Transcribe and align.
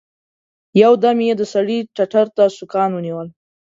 يو 0.81 0.91
دم 1.03 1.17
يې 1.27 1.33
د 1.37 1.41
سړي 1.53 1.77
ټتر 1.95 2.25
ته 2.35 2.43
سوکان 2.57 2.89
ونيول. 2.93 3.27